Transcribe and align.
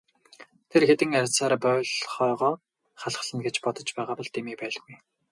Тэр 0.69 0.83
хэдэн 0.87 1.11
арьсаар 1.19 1.53
боольхойгоо 1.63 2.53
халхална 3.01 3.41
гэж 3.45 3.55
бодож 3.63 3.89
байгаа 3.97 4.15
бол 4.17 4.31
дэмий 4.35 4.57
байлгүй. 4.59 4.95